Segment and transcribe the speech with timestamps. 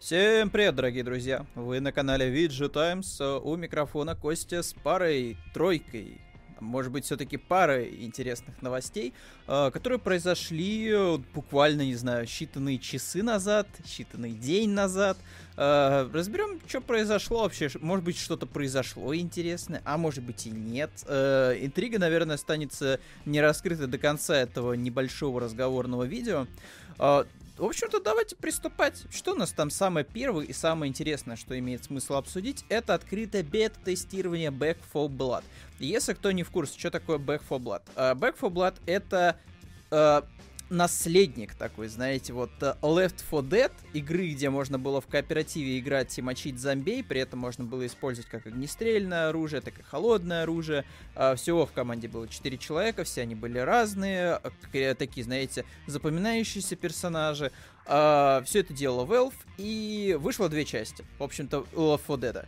[0.00, 1.44] Всем привет, дорогие друзья!
[1.54, 6.22] Вы на канале VG Times, у микрофона Костя с парой, тройкой,
[6.58, 9.12] может быть, все-таки парой интересных новостей,
[9.46, 10.90] э, которые произошли
[11.34, 15.18] буквально, не знаю, считанные часы назад, считанный день назад.
[15.58, 17.68] Э, разберем, что произошло вообще.
[17.80, 20.90] Может быть, что-то произошло интересное, а может быть и нет.
[21.08, 26.46] Э, интрига, наверное, останется не раскрыта до конца этого небольшого разговорного видео.
[27.56, 29.04] В общем-то, давайте приступать.
[29.10, 33.42] Что у нас там самое первое и самое интересное, что имеет смысл обсудить, это открытое
[33.42, 35.44] бета-тестирование Back 4 Blood.
[35.78, 37.82] Если кто не в курсе, что такое Back 4 Blood.
[37.96, 39.36] Uh, Back 4 Blood это
[39.90, 40.24] uh,
[40.70, 46.16] наследник такой, знаете, вот э, Left 4 Dead, игры, где можно было в кооперативе играть
[46.16, 50.84] и мочить зомбей, при этом можно было использовать как огнестрельное оружие, так и холодное оружие.
[51.14, 54.40] А, всего в команде было 4 человека, все они были разные,
[54.72, 57.50] такие, знаете, запоминающиеся персонажи.
[57.86, 62.46] А, все это делала Valve, и вышло две части, в общем-то, Left 4 Dead.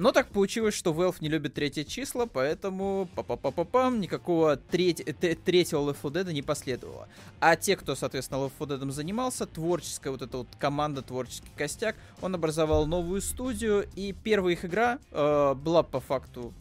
[0.00, 4.00] Но так получилось, что Valve не любит третье число, поэтому па па па па пам
[4.00, 5.04] никакого треть,
[5.44, 7.06] третьего Left 4 Dead не последовало.
[7.38, 11.96] А те, кто, соответственно, Left 4 Dead занимался, творческая вот эта вот команда, творческий костяк,
[12.22, 16.54] он образовал новую студию, и первая их игра э, была по факту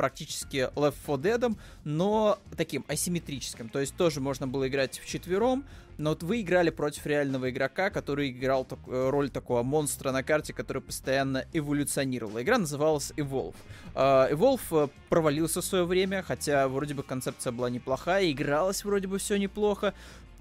[0.00, 3.68] практически Left 4 Dead, но таким асимметрическим.
[3.68, 5.66] То есть тоже можно было играть в четвером,
[5.98, 10.22] но вот вы играли против реального игрока, который играл так, э, роль такого монстра на
[10.22, 12.40] карте, который постоянно эволюционировал.
[12.40, 13.54] Игра называлась Evolve.
[13.94, 19.06] Uh, Evolve э, провалился в свое время, хотя вроде бы концепция была неплохая, игралась вроде
[19.06, 19.92] бы все неплохо,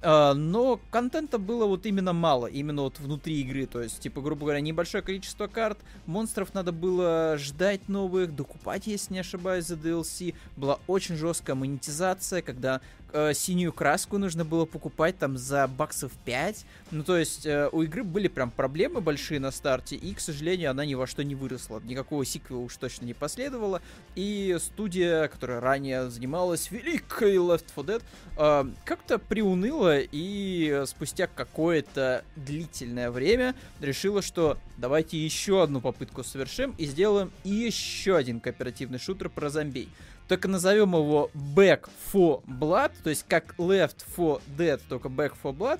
[0.02, 4.61] но контента было вот именно мало, именно вот внутри игры, то есть, типа, грубо говоря,
[4.61, 10.80] небольшое количество карт, монстров надо было ждать новых, докупать, если не ошибаюсь, за DLC, была
[10.88, 12.81] очень жесткая монетизация, когда
[13.13, 16.65] э, синюю краску нужно было покупать там за баксов 5.
[16.92, 20.71] Ну, то есть э, у игры были прям проблемы большие на старте, и, к сожалению,
[20.71, 21.80] она ни во что не выросла.
[21.83, 23.81] Никакого сиквела уж точно не последовало.
[24.15, 28.03] И студия, которая ранее занималась великой Left 4 Dead,
[28.37, 36.73] э, как-то приуныла и спустя какое-то длительное время решила, что давайте еще одну попытку совершим
[36.77, 39.89] и сделаем еще один кооперативный шутер про зомбей
[40.30, 45.54] только назовем его Back for Blood, то есть как Left for Dead, только Back for
[45.54, 45.80] Blood,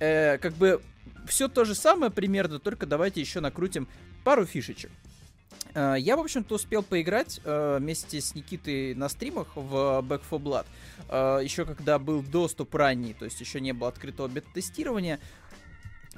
[0.00, 0.82] э, как бы
[1.28, 3.86] все то же самое примерно, только давайте еще накрутим
[4.24, 4.90] пару фишечек.
[5.74, 10.40] Э, я, в общем-то, успел поиграть э, вместе с Никитой на стримах в Back for
[10.40, 10.66] Blood,
[11.08, 15.20] э, еще когда был доступ ранний, то есть еще не было открытого бета-тестирования.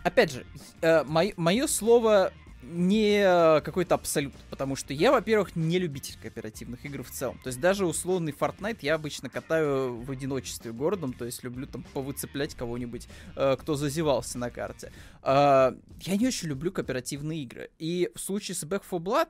[0.03, 0.47] Опять же,
[0.81, 2.33] э, мое слово
[2.67, 7.39] не э, какой-то абсолют, потому что я, во-первых, не любитель кооперативных игр в целом.
[7.43, 11.85] То есть даже условный Fortnite я обычно катаю в одиночестве городом, то есть люблю там
[11.95, 14.93] повыцеплять кого-нибудь, э, кто зазевался на карте.
[15.23, 15.73] Э,
[16.03, 17.71] я не очень люблю кооперативные игры.
[17.79, 19.29] И в случае с Back 4 Blood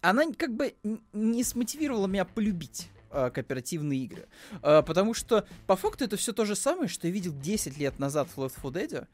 [0.00, 0.74] она как бы
[1.12, 4.28] не смотивировала меня полюбить э, кооперативные игры.
[4.60, 8.28] Потому что по факту это все то же самое, что я видел 10 лет назад
[8.28, 9.08] в Left 4 Dead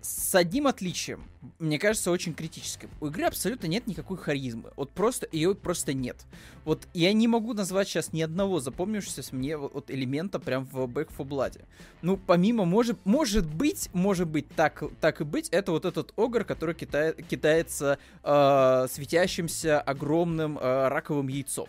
[0.00, 1.24] с одним отличием,
[1.58, 2.88] мне кажется, очень критическим.
[3.00, 4.70] У игры абсолютно нет никакой харизмы.
[4.76, 6.16] Вот просто ее просто нет.
[6.64, 11.10] Вот я не могу назвать сейчас ни одного запомнившегося мне вот элемента прям в Back
[11.10, 11.64] 4 Blood.
[12.02, 16.44] Ну, помимо, может, может быть, может быть, так, так и быть, это вот этот огр,
[16.44, 21.68] который китает, китается э, светящимся огромным э, раковым яйцом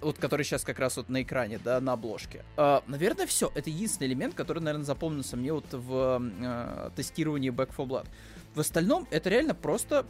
[0.00, 2.44] вот который сейчас как раз вот на экране, да, на обложке.
[2.56, 3.50] Uh, наверное, все.
[3.54, 8.06] Это единственный элемент, который, наверное, запомнился мне вот в uh, тестировании Back 4 Blood.
[8.54, 10.06] В остальном это реально просто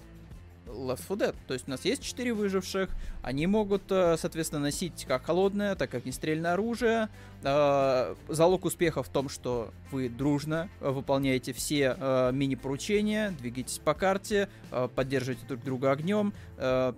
[0.69, 1.35] Left 4 Dead.
[1.47, 2.91] То есть у нас есть 4 выживших,
[3.23, 7.09] они могут, э, соответственно, носить как холодное, так как нестрельное оружие.
[7.43, 14.49] Э, залог успеха в том, что вы дружно выполняете все э, мини-поручения, двигаетесь по карте,
[14.95, 16.33] поддерживаете друг друга огнем,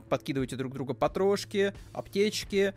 [0.09, 2.75] подкидываете друг друга потрошки, аптечки,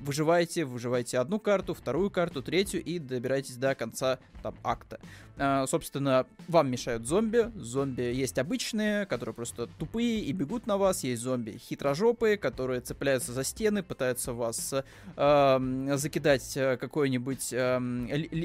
[0.00, 5.00] выживаете, выживаете одну карту, вторую карту, третью и добираетесь до конца там, акта.
[5.66, 7.50] Собственно, вам мешают зомби.
[7.56, 11.04] Зомби есть обычные, которые просто тупые и бегут на вас.
[11.04, 14.74] Есть зомби хитрожопые, которые цепляются за стены, пытаются вас
[15.16, 17.78] э, закидать какой-нибудь э,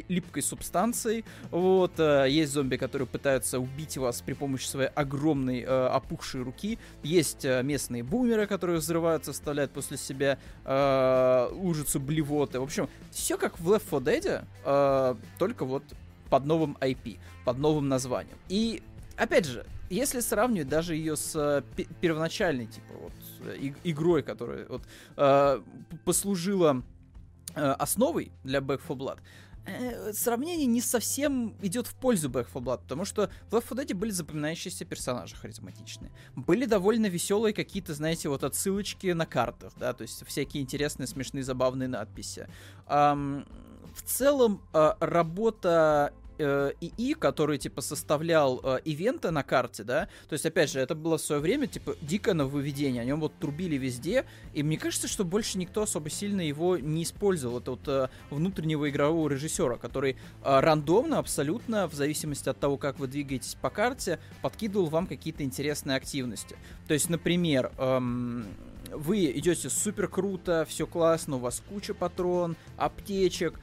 [0.07, 1.25] липкой субстанцией.
[1.51, 1.99] Вот.
[1.99, 6.77] Э, есть зомби, которые пытаются убить вас при помощи своей огромной э, опухшей руки.
[7.03, 12.59] Есть э, местные бумеры, которые взрываются, оставляют после себя э, лужицу блевоты.
[12.59, 15.83] В общем, все как в Left 4 Dead, э, только вот
[16.33, 18.39] под новым IP, под новым названием.
[18.49, 18.81] И
[19.17, 21.61] опять же, если сравнивать даже ее с э,
[22.01, 23.13] первоначальной, типа, вот,
[23.55, 24.81] и, игрой, которая вот,
[25.15, 25.61] э,
[26.05, 26.81] послужила
[27.53, 29.19] э, основой для Back 4 Blood,
[29.67, 33.83] э, сравнение не совсем идет в пользу Back 4 Blood, потому что в Left 4
[33.83, 36.11] Dead были запоминающиеся персонажи харизматичные.
[36.35, 41.43] Были довольно веселые какие-то, знаете, вот отсылочки на картах, да, то есть всякие интересные, смешные,
[41.43, 42.47] забавные надписи.
[42.87, 43.45] Эм,
[43.95, 50.33] в целом, э, работа э, ИИ, который, типа, составлял э, ивенты на карте, да, то
[50.33, 53.75] есть, опять же, это было в свое время, типа, дикое нововведение, о нем вот трубили
[53.75, 58.07] везде, и мне кажется, что больше никто особо сильно его не использовал, это вот э,
[58.29, 60.15] внутреннего игрового режиссера, который э,
[60.59, 65.97] рандомно, абсолютно, в зависимости от того, как вы двигаетесь по карте, подкидывал вам какие-то интересные
[65.97, 66.55] активности.
[66.87, 68.45] То есть, например, эм,
[68.91, 73.59] вы идете супер круто, все классно, у вас куча патрон, аптечек,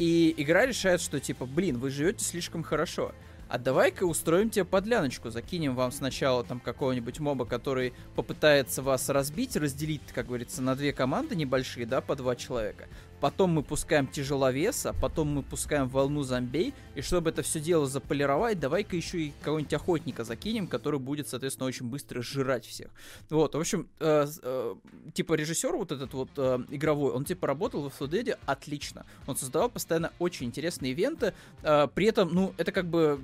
[0.00, 3.12] и игра решает, что типа, блин, вы живете слишком хорошо.
[3.50, 9.56] А давай-ка устроим тебе подляночку, закинем вам сначала там какого-нибудь моба, который попытается вас разбить,
[9.56, 12.86] разделить, как говорится, на две команды небольшие, да, по два человека
[13.20, 18.58] потом мы пускаем тяжеловеса, потом мы пускаем волну зомбей, и чтобы это все дело заполировать,
[18.58, 22.90] давай-ка еще и кого-нибудь охотника закинем, который будет, соответственно, очень быстро жрать всех.
[23.28, 24.74] Вот, в общем, э, э,
[25.12, 29.04] типа режиссер вот этот вот э, игровой, он типа работал в Dead отлично.
[29.26, 33.20] Он создавал постоянно очень интересные ивенты, э, при этом, ну, это как бы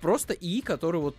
[0.00, 1.16] просто ИИ, который вот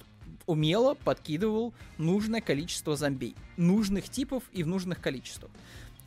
[0.50, 3.36] умело подкидывал нужное количество зомбей.
[3.56, 5.52] Нужных типов и в нужных количествах.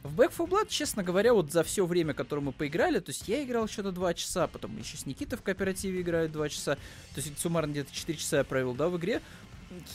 [0.02, 3.28] В Back 4 Blood, честно говоря, вот за все время, которое мы поиграли, то есть
[3.28, 7.20] я играл что-то 2 часа, потом еще с Никитой в кооперативе играет 2 часа, то
[7.20, 9.22] есть суммарно где-то 4 часа я провел, да, в игре.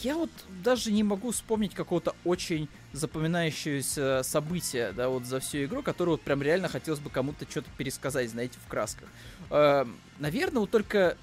[0.01, 0.31] Я вот
[0.63, 6.21] даже не могу вспомнить какого-то очень запоминающегося события, да, вот за всю игру, которое вот
[6.21, 9.09] прям реально хотелось бы кому-то что-то пересказать, знаете, в красках.
[9.49, 9.85] Э,
[10.19, 11.17] наверное, вот только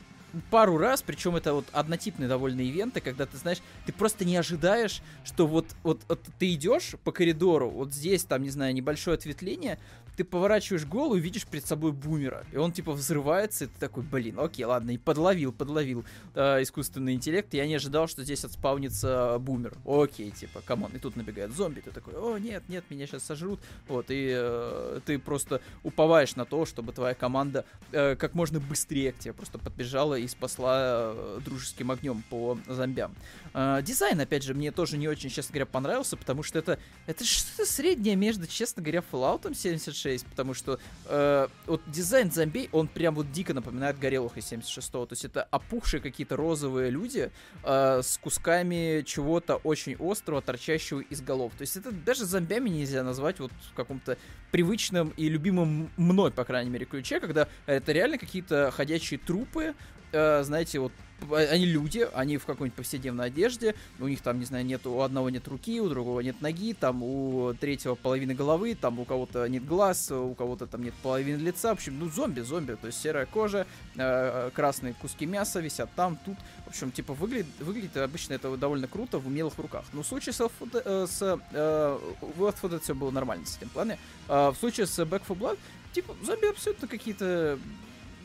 [0.50, 5.02] пару раз, причем это вот однотипные довольно ивенты, когда ты знаешь, ты просто не ожидаешь,
[5.24, 9.78] что вот, вот, вот ты идешь по коридору, вот здесь там, не знаю, небольшое ответвление,
[10.16, 12.44] ты поворачиваешь голову и видишь перед собой бумера.
[12.52, 17.14] И он типа взрывается, и ты такой, блин, окей, ладно, и подловил, подловил э, искусственный
[17.14, 17.52] интеллект.
[17.54, 19.74] Я не ожидал, что здесь отспаунится бумер.
[19.84, 20.92] Окей, типа, come on.
[20.94, 23.60] И тут набегает зомби, ты такой, о, нет, нет, меня сейчас сожрут.
[23.88, 29.12] Вот, и э, ты просто уповаешь на то, чтобы твоя команда э, как можно быстрее
[29.12, 33.14] к тебе просто подбежала и спасла э, дружеским огнем по зомбям.
[33.52, 37.24] Э, дизайн, опять же, мне тоже не очень, честно говоря, понравился, потому что это, это
[37.24, 42.88] что-то среднее между, честно говоря, Fallout 76 76, потому что э, вот дизайн зомбей, он
[42.88, 45.06] прям вот дико напоминает Горелых из 76-го.
[45.06, 47.30] То есть это опухшие какие-то розовые люди
[47.62, 51.52] э, с кусками чего-то очень острого, торчащего из голов.
[51.56, 54.16] То есть это даже зомбями нельзя назвать вот в каком-то
[54.50, 59.74] привычном и любимом мной, по крайней мере, ключе, когда это реально какие-то ходячие трупы,
[60.14, 60.92] э, знаете, вот
[61.32, 65.30] они люди, они в какой-нибудь повседневной одежде, у них там, не знаю, нет, у одного
[65.30, 69.64] нет руки, у другого нет ноги, там у третьего половины головы, там у кого-то нет
[69.64, 73.26] глаз, у кого-то там нет половины лица, в общем, ну, зомби, зомби, то есть серая
[73.26, 73.66] кожа,
[73.96, 78.88] э, красные куски мяса висят там, тут, в общем, типа, выглядит, выглядит обычно это довольно
[78.88, 79.84] круто в умелых руках.
[79.92, 81.98] Но в случае с, э, с э,
[82.38, 85.58] Left 4 все было нормально с этим плане, э, в случае с Back 4 Blood,
[85.92, 87.58] типа, зомби абсолютно какие-то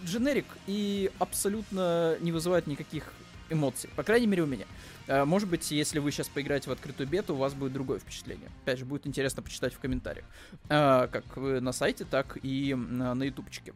[0.06, 3.14] дженерик и абсолютно не вызывает никаких
[3.50, 3.90] эмоций.
[3.96, 4.66] По крайней мере, у меня.
[5.08, 8.50] А, может быть, если вы сейчас поиграете в открытую бету, у вас будет другое впечатление.
[8.64, 10.26] Опять же, будет интересно почитать в комментариях.
[10.70, 13.74] А, как на сайте, так и на ютубчике.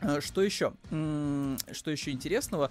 [0.00, 0.72] А, что еще?
[0.90, 2.70] Что еще интересного?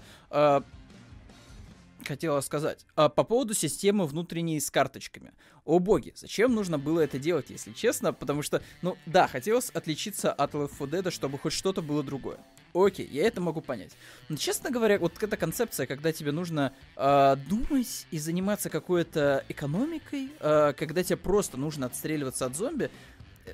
[2.06, 2.84] хотела сказать.
[2.96, 5.32] По поводу системы внутренней с карточками.
[5.64, 8.12] О боги, зачем нужно было это делать, если честно?
[8.12, 12.36] Потому что, ну да, хотелось отличиться от Left 4 Dead, чтобы хоть что-то было другое.
[12.74, 13.92] Окей, я это могу понять.
[14.28, 20.30] Но, честно говоря, вот эта концепция, когда тебе нужно э, думать и заниматься какой-то экономикой,
[20.40, 22.90] э, когда тебе просто нужно отстреливаться от зомби,
[23.46, 23.52] э,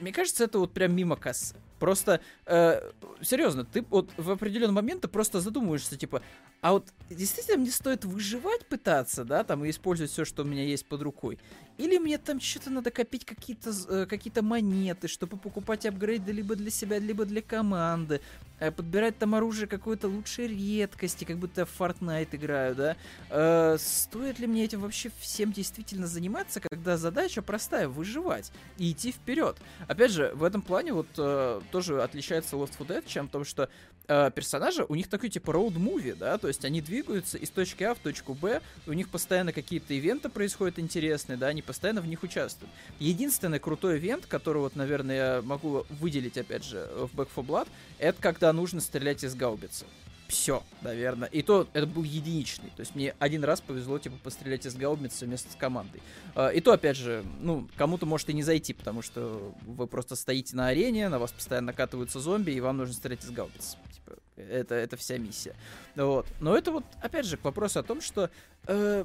[0.00, 1.54] мне кажется, это вот прям мимо кассы.
[1.78, 2.90] Просто, э,
[3.22, 6.20] серьезно, ты вот в определенный момент ты просто задумываешься, типа,
[6.60, 10.86] а вот действительно мне стоит выживать пытаться, да, там, использовать все, что у меня есть
[10.86, 11.38] под рукой?
[11.78, 16.72] Или мне там что-то надо копить какие-то э, какие монеты, чтобы покупать апгрейды либо для
[16.72, 18.20] себя, либо для команды,
[18.58, 22.96] э, подбирать там оружие какой-то лучшей редкости, как будто в Fortnite играю, да?
[23.30, 29.12] Э, стоит ли мне этим вообще всем действительно заниматься, когда задача простая— выживать и идти
[29.12, 29.56] вперед?
[29.86, 33.68] Опять же, в этом плане вот э, тоже отличается Left 4 Dead, чем то, что
[34.08, 37.94] э, персонажи, у них такой типа роуд-муви, да, то есть они двигаются из точки А
[37.94, 42.22] в точку Б, у них постоянно какие-то ивенты происходят интересные, да, они постоянно в них
[42.22, 42.72] участвуют.
[42.98, 47.68] Единственный крутой ивент, который вот, наверное, я могу выделить, опять же, в Back 4 Blood,
[47.98, 49.84] это когда нужно стрелять из гаубицы.
[50.28, 51.28] Все, наверное.
[51.28, 52.70] И то это был единичный.
[52.76, 56.02] То есть мне один раз повезло, типа, пострелять из гаубицы вместе с командой.
[56.34, 60.16] А, и то, опять же, ну, кому-то может и не зайти, потому что вы просто
[60.16, 63.76] стоите на арене, на вас постоянно накатываются зомби, и вам нужно стрелять из гаубиц.
[63.92, 65.54] Типа, это, это вся миссия.
[65.96, 66.26] Вот.
[66.40, 68.30] Но это вот, опять же, к вопросу о том, что
[68.66, 69.04] э,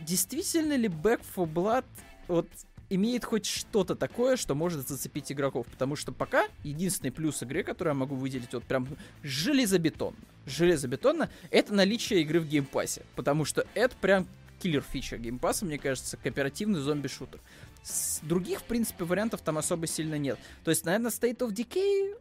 [0.00, 1.84] действительно ли Back for Blood
[2.26, 2.48] вот
[2.90, 5.66] имеет хоть что-то такое, что может зацепить игроков.
[5.66, 8.88] Потому что пока единственный плюс игры, который я могу выделить вот прям
[9.22, 10.16] железобетонно,
[10.46, 13.02] железобетонно, это наличие игры в Game Pass е.
[13.14, 14.26] Потому что это прям
[14.60, 17.40] киллер фича Game Pass а, мне кажется, кооперативный зомби-шутер.
[17.86, 20.40] С других, в принципе, вариантов там особо сильно нет.
[20.64, 22.16] То есть, наверное, State of Decay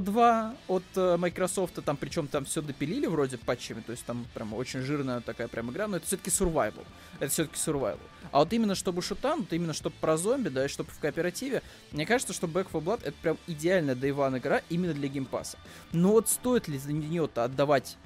[0.00, 4.52] 2 от э, Microsoft, там причем там все допилили вроде патчами, то есть там прям
[4.52, 6.84] очень жирная такая прям игра, но это все-таки survival.
[7.18, 7.98] Это все-таки survival.
[8.30, 11.62] А вот именно чтобы шутан, вот именно чтобы про зомби, да, и чтобы в кооперативе,
[11.92, 15.56] мне кажется, что Back 4 Blood это прям идеальная Day One игра именно для геймпаса.
[15.92, 17.96] Но вот стоит ли за нее-то отдавать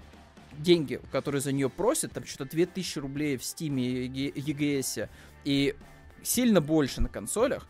[0.52, 5.08] деньги, которые за нее просят, там что-то 2000 рублей в Steam и EGS,
[5.44, 5.74] и
[6.22, 7.66] сильно больше на консолях,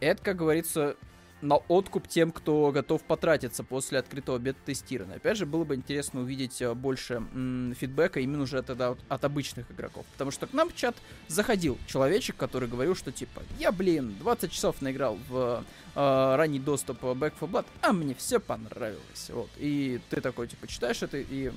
[0.00, 0.96] это, как говорится,
[1.42, 5.16] на откуп тем, кто готов потратиться после открытого бета-тестирования.
[5.16, 9.24] Опять же, было бы интересно увидеть э, больше м, фидбэка именно уже тогда от, от
[9.24, 10.06] обычных игроков.
[10.12, 10.96] Потому что к нам в чат
[11.28, 15.62] заходил человечек, который говорил, что типа, я, блин, 20 часов наиграл в
[15.94, 19.30] э, ранний доступ Back 4 Blood, а мне все понравилось.
[19.30, 19.50] Вот.
[19.58, 21.52] И ты такой, типа, читаешь это и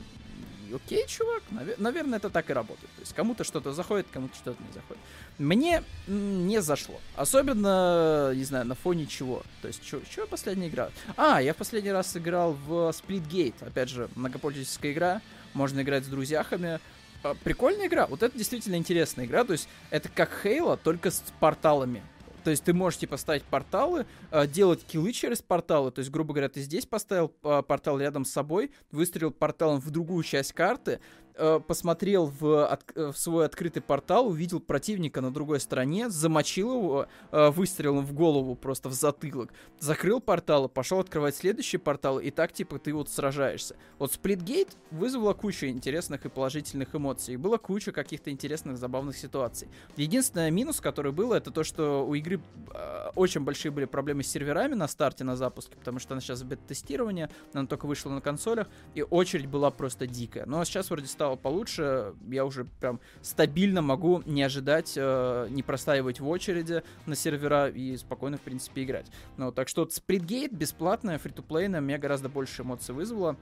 [0.73, 2.89] окей, чувак, навер- наверное, это так и работает.
[2.95, 5.01] То есть кому-то что-то заходит, кому-то что-то не заходит.
[5.37, 6.99] Мне не зашло.
[7.15, 9.43] Особенно, не знаю, на фоне чего.
[9.61, 10.91] То есть, что я последний играл?
[11.17, 13.65] А, я в последний раз играл в Splitgate.
[13.65, 15.21] Опять же, многопользовательская игра.
[15.53, 16.79] Можно играть с друзьями.
[17.23, 18.07] А, прикольная игра.
[18.07, 19.43] Вот это действительно интересная игра.
[19.43, 22.03] То есть, это как Halo, только с порталами.
[22.43, 25.91] То есть ты можешь, типа, ставить порталы, э, делать киллы через порталы.
[25.91, 29.89] То есть, грубо говоря, ты здесь поставил э, портал рядом с собой, выстрелил порталом в
[29.91, 30.99] другую часть карты,
[31.39, 36.73] э, посмотрел в, от, э, в свой открытый портал, увидел противника на другой стороне, замочил
[36.73, 42.31] его э, выстрелом в голову, просто в затылок, закрыл портал, пошел открывать следующий портал, и
[42.31, 43.75] так, типа, ты вот сражаешься.
[43.97, 49.69] Вот Сплитгейт вызвала кучу интересных и положительных эмоций, и было куча каких-то интересных, забавных ситуаций.
[49.95, 52.41] Единственный минус, который был, это то, что у игры
[52.73, 56.41] э, очень большие были проблемы с серверами на старте, на запуске, потому что она сейчас
[56.41, 60.45] в бета-тестировании, она только вышла на консолях, и очередь была просто дикая.
[60.45, 65.61] Но сейчас вроде стало стало получше, я уже прям стабильно могу не ожидать, э, не
[65.61, 69.05] простаивать в очереди на сервера и спокойно, в принципе, играть.
[69.37, 73.35] Ну, так что Splitgate бесплатная, фри-то-плейная, мне гораздо больше эмоций вызвала,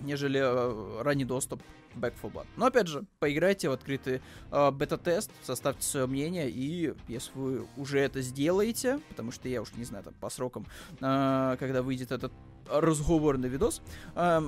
[0.00, 1.60] нежели э, ранний доступ
[1.94, 2.46] Back 4 Blood.
[2.56, 7.98] Но опять же, поиграйте в открытый э, бета-тест, составьте свое мнение, и если вы уже
[7.98, 10.66] это сделаете, потому что я уж не знаю, там, по срокам,
[11.00, 12.32] э, когда выйдет этот
[12.70, 13.82] разговорный видос,
[14.14, 14.40] э,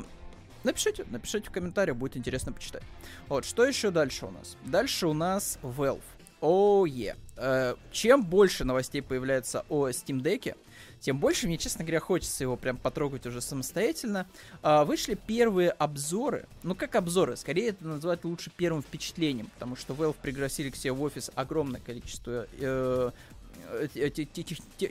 [0.64, 2.83] Напишите, напишите в комментариях, будет интересно почитать.
[3.28, 4.56] Вот, что еще дальше у нас?
[4.64, 6.00] Дальше у нас Valve.
[6.40, 7.16] О, oh, yeah.
[7.37, 10.54] э, чем больше новостей появляется о Steam Deck,
[11.00, 14.26] тем больше мне, честно говоря, хочется его прям потрогать уже самостоятельно.
[14.62, 16.47] Э, вышли первые обзоры.
[16.62, 17.37] Ну, как обзоры?
[17.37, 21.80] Скорее это называть лучше первым впечатлением, потому что Valve пригласили к себе в офис огромное
[21.80, 23.11] количество Э,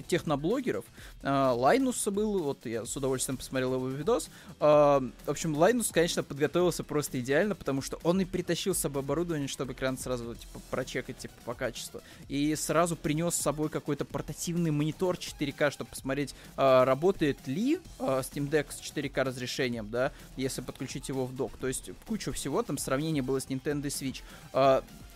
[0.08, 0.86] техноблогеров.
[1.22, 4.30] А, Лайнус был, вот я с удовольствием посмотрел его видос.
[4.60, 9.04] А, в общем, Лайнус, конечно, подготовился просто идеально, потому что он и притащил с собой
[9.04, 12.02] оборудование, чтобы экран сразу типа прочекать типа по качеству.
[12.28, 18.50] И сразу принес с собой какой-то портативный монитор 4К, чтобы посмотреть, а, работает ли Steam
[18.50, 21.54] Deck с 4К разрешением, да, если подключить его в док.
[21.60, 24.22] То есть кучу всего, там сравнение было с Nintendo Switch.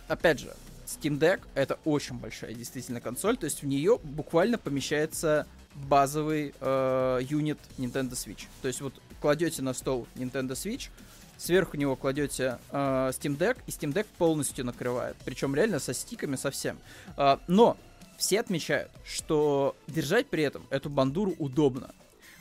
[0.08, 0.54] Опять же,
[0.88, 7.20] Steam Deck это очень большая действительно консоль, то есть в нее буквально помещается базовый э,
[7.20, 8.46] Nintendo Switch.
[8.62, 10.88] То есть вот кладете на стол Nintendo Switch,
[11.36, 12.76] сверху него кладете э,
[13.12, 15.16] Steam Deck, и Steam Deck полностью накрывает.
[15.24, 16.78] Причем реально со стиками совсем.
[17.18, 17.76] Э, но
[18.16, 21.90] все отмечают, что держать при этом эту бандуру удобно.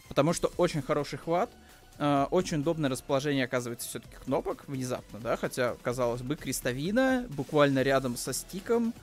[0.08, 1.50] Потому что очень хороший хват,
[1.98, 8.16] Uh, очень удобное расположение оказывается все-таки кнопок внезапно, да, хотя, казалось бы, крестовина буквально рядом
[8.18, 8.94] со стиком.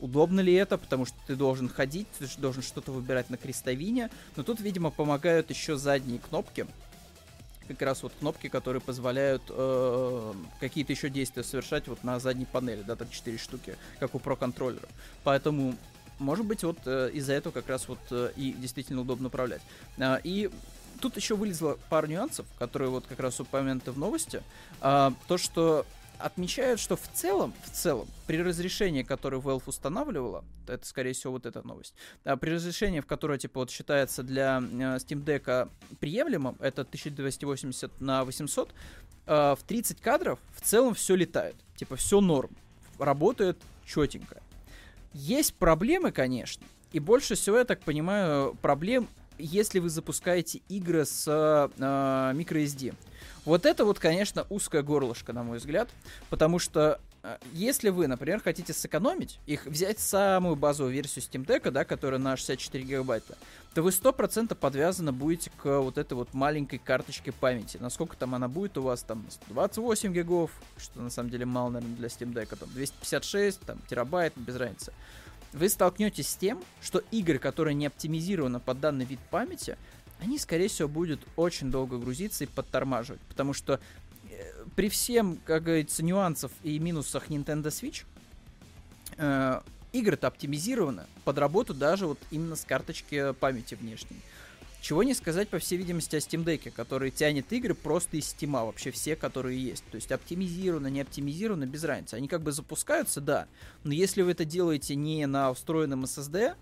[0.00, 4.42] Удобно ли это, потому что ты должен ходить, ты должен что-то выбирать на крестовине, но
[4.42, 6.66] тут, видимо, помогают еще задние кнопки,
[7.68, 12.82] как раз вот кнопки, которые позволяют э, какие-то еще действия совершать вот на задней панели,
[12.82, 14.88] да, там 4 штуки, как у Pro контроллера.
[15.22, 15.74] Поэтому
[16.20, 19.62] может быть, вот э, из-за этого как раз вот э, и действительно удобно управлять.
[19.96, 20.50] Э, и
[21.00, 24.42] тут еще вылезло пару нюансов, которые вот как раз упомянуты в новости.
[24.80, 25.86] А, то, что
[26.18, 31.46] отмечают, что в целом, в целом, при разрешении, которое Valve устанавливала, это, скорее всего, вот
[31.46, 36.56] эта новость, а, при разрешении, в которое, типа, вот считается для э, Steam Deck приемлемым,
[36.60, 38.70] это 1280 на 800,
[39.26, 41.56] э, в 30 кадров в целом все летает.
[41.76, 42.50] Типа, все норм.
[42.98, 44.42] Работает четенько.
[45.12, 49.08] Есть проблемы, конечно, и больше всего, я так понимаю, проблем,
[49.40, 52.94] если вы запускаете игры с э, microSD.
[53.44, 55.88] Вот это вот, конечно, узкое горлышко, на мой взгляд,
[56.28, 61.70] потому что э, если вы, например, хотите сэкономить, их взять самую базовую версию Steam Deck,
[61.70, 63.36] да, которая на 64 гигабайта,
[63.74, 67.78] то вы 100% подвязаны будете к вот этой вот маленькой карточке памяти.
[67.80, 71.96] Насколько там она будет у вас, там, 28 гигов, что на самом деле мало, наверное,
[71.96, 74.92] для Steam Deck, там, 256, там, терабайт, без разницы.
[75.52, 79.76] Вы столкнетесь с тем, что игры, которые не оптимизированы под данный вид памяти,
[80.20, 83.20] они, скорее всего, будут очень долго грузиться и подтормаживать.
[83.22, 83.80] Потому что
[84.30, 88.04] э, при всем, как говорится, нюансах и минусах Nintendo Switch,
[89.16, 89.60] э,
[89.92, 94.20] игры-то оптимизированы под работу даже вот именно с карточки памяти внешней.
[94.80, 98.52] Чего не сказать, по всей видимости, о Steam Deck, который тянет игры просто из Steam,
[98.52, 99.84] вообще все, которые есть.
[99.90, 102.14] То есть оптимизировано, не оптимизировано, без разницы.
[102.14, 103.46] Они как бы запускаются, да,
[103.84, 106.54] но если вы это делаете не на встроенном SSD,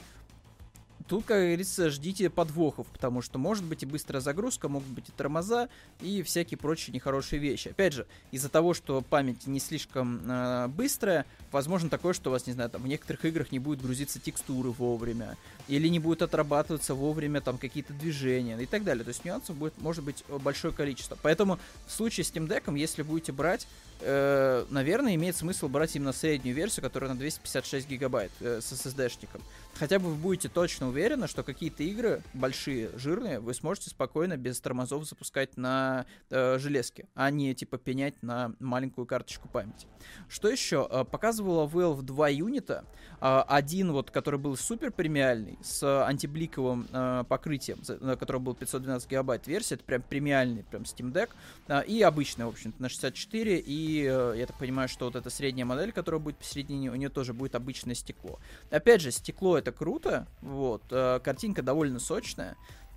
[1.09, 5.13] тут, как говорится, ждите подвохов, потому что может быть и быстрая загрузка, могут быть и
[5.13, 5.69] тормоза,
[6.01, 7.69] и всякие прочие нехорошие вещи.
[7.69, 12.47] Опять же, из-за того, что память не слишком э, быстрая, возможно такое, что у вас,
[12.47, 15.37] не знаю, там в некоторых играх не будет грузиться текстуры вовремя,
[15.67, 19.05] или не будет отрабатываться вовремя там какие-то движения и так далее.
[19.05, 21.17] То есть нюансов будет, может быть большое количество.
[21.23, 23.67] Поэтому в случае с Steam Deck, если будете брать,
[24.01, 29.43] э, наверное, имеет смысл брать именно среднюю версию, которая на 256 гигабайт э, с SSD-шником.
[29.79, 34.61] Хотя бы вы будете точно уверены, что какие-то игры большие, жирные, вы сможете спокойно без
[34.61, 39.87] тормозов запускать на э, железке, а не типа пенять на маленькую карточку памяти.
[40.29, 40.87] Что еще?
[40.91, 41.05] Э,
[41.39, 42.85] показывала Valve два юнита.
[43.21, 49.11] Э, один вот, который был супер премиальный, с антибликовым э, покрытием, на котором был 512
[49.11, 51.31] гигабайт версия, это прям премиальный, прям Steam Deck,
[51.69, 55.31] э, и обычный, в общем-то, на 64, и э, я так понимаю, что вот эта
[55.31, 58.39] средняя модель, которая будет посередине, у нее тоже будет обычное стекло.
[58.71, 62.57] Опять же, стекло это круто, вот, э, картинка довольно сочная,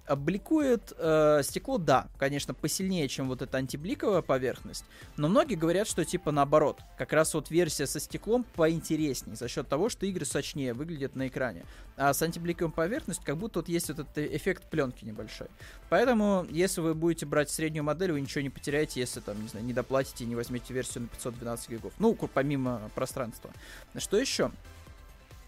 [0.10, 4.84] Бликует э, стекло, да, конечно, посильнее, чем вот эта антибликовая поверхность,
[5.16, 9.68] но многие говорят, что типа наоборот, как раз вот версия со стеклом поинтереснее за счет
[9.68, 13.90] того, что игры сочнее выглядят на экране, а с антибликовой поверхностью как будто вот есть
[13.90, 15.48] вот этот эффект пленки небольшой.
[15.90, 19.66] Поэтому, если вы будете брать среднюю модель, вы ничего не потеряете, если там, не знаю,
[19.66, 21.94] не доплатите и не возьмете версию на 512 гигов.
[22.00, 23.52] Ну, помимо пространства.
[23.98, 24.52] Что еще?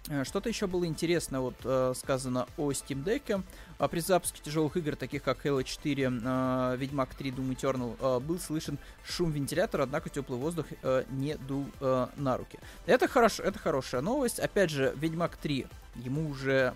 [0.10, 3.44] Э, что-то еще было интересно вот э, сказано о Steam Deck.
[3.78, 8.40] А при запуске тяжелых игр, таких как Halo 4, э, Ведьмак 3, Doom Eternal, был
[8.40, 10.66] слышен шум вентилятора, однако теплый воздух
[11.10, 12.60] не дул на руки.
[12.86, 14.40] Это хорошо, это хорошая новость.
[14.40, 16.74] Опять же, Ведьмак 3, ему уже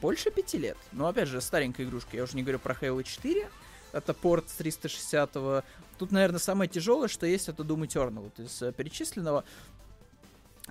[0.00, 0.78] больше пяти лет.
[0.92, 2.16] Но опять же, старенькая игрушка.
[2.16, 3.48] Я уже не говорю про Halo 4.
[3.92, 5.64] Это порт с 360 -го.
[5.98, 9.44] Тут, наверное, самое тяжелое, что есть, это Doom Eternal вот из перечисленного.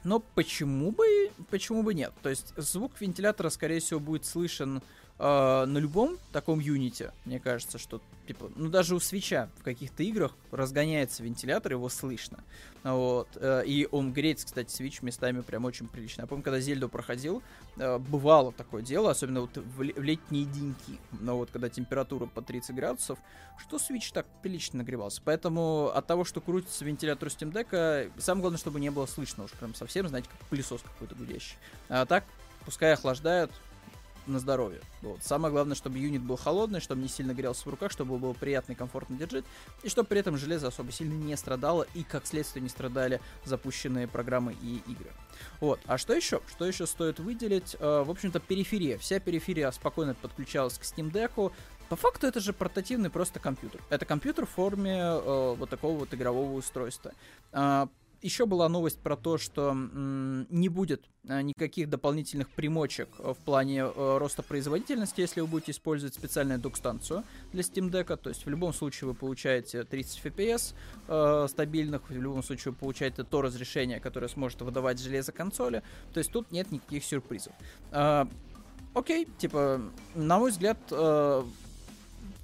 [0.04, 2.14] Но почему бы, почему бы нет?
[2.22, 4.82] То есть звук вентилятора, скорее всего, будет слышен
[5.20, 7.12] э, на любом таком юните.
[7.26, 12.44] Мне кажется, что типа, ну даже у свеча в каких-то играх разгоняется вентилятор, его слышно.
[12.84, 13.28] Вот.
[13.36, 16.22] Э, и он греется, кстати, свич местами прям очень прилично.
[16.22, 17.42] Я помню, когда Зельду проходил,
[17.78, 22.42] э, бывало такое дело, особенно вот в, в летние деньки, но вот когда температура по
[22.42, 23.20] 30 градусов,
[23.58, 25.22] что свич так прилично нагревался.
[25.26, 29.52] Поэтому от того, что крутится вентилятор Steam Deck, самое главное, чтобы не было слышно уж
[29.52, 31.58] прям совсем, знаете, как пылесос какой-то гудящий.
[31.90, 32.24] А так,
[32.64, 33.52] пускай охлаждают,
[34.30, 34.82] на здоровье.
[35.02, 35.24] Вот.
[35.24, 38.74] Самое главное, чтобы юнит был холодный, чтобы не сильно грелся в руках, чтобы было приятно
[38.74, 39.46] и комфортно держать,
[39.84, 44.08] и чтобы при этом железо особо сильно не страдало, и как следствие не страдали запущенные
[44.08, 45.12] программы и игры.
[45.60, 45.80] Вот.
[45.86, 46.42] А что еще?
[46.50, 47.76] Что еще стоит выделить?
[47.80, 48.98] Э, в общем-то, периферия.
[48.98, 51.52] Вся периферия спокойно подключалась к Steam Deck.
[51.90, 53.82] По факту это же портативный просто компьютер.
[53.90, 57.14] Это компьютер в форме э, вот такого вот игрового устройства.
[57.52, 57.88] Э,
[58.22, 64.18] еще была новость про то, что не будет а, никаких дополнительных примочек в плане э,
[64.18, 68.16] роста производительности, если вы будете использовать специальную док-станцию для Steam Deck.
[68.18, 70.74] То есть в любом случае вы получаете 30 FPS
[71.08, 75.84] э, стабильных, в любом случае вы получаете то разрешение, которое сможет выдавать железо консоли.
[76.14, 77.54] То есть тут нет никаких сюрпризов.
[77.92, 78.26] Э,
[78.94, 79.82] окей, типа,
[80.16, 81.44] на мой взгляд, э,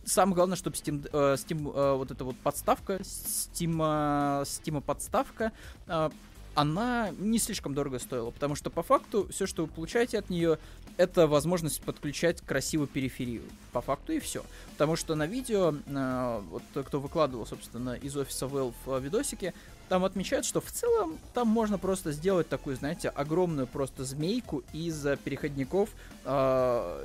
[0.05, 5.51] самое главное, чтобы Steam, э, Steam э, вот эта вот подставка, Steam, э, Steam подставка,
[5.87, 6.09] э,
[6.55, 10.57] она не слишком дорого стоила, потому что по факту все, что вы получаете от нее,
[10.97, 13.43] это возможность подключать красивую периферию.
[13.73, 14.43] По факту и все.
[14.71, 19.53] Потому что на видео, э, вот кто выкладывал, собственно, из офиса Valve видосики,
[19.89, 25.01] там отмечают, что в целом там можно просто сделать такую, знаете, огромную просто змейку из
[25.23, 25.89] переходников
[26.23, 26.29] э,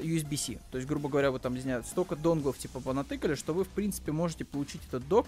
[0.02, 0.58] USB-C.
[0.70, 3.68] То есть, грубо говоря, вы там, не знаю, столько донглов типа понатыкали, что вы, в
[3.68, 5.26] принципе, можете получить этот док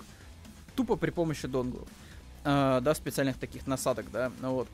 [0.76, 1.88] тупо при помощи донглов.
[2.44, 4.68] Э, да, специальных таких насадок, да, ну вот.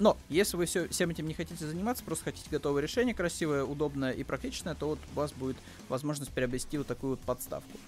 [0.00, 4.10] Но, если вы все, всем этим не хотите заниматься, просто хотите готовое решение, красивое, удобное
[4.10, 5.56] и практичное, то вот у вас будет
[5.88, 7.78] возможность приобрести вот такую вот подставку.